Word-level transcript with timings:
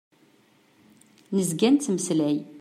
Nezga 1.35 1.69
nettmeslay. 1.69 2.37